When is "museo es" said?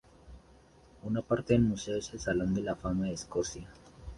1.61-2.11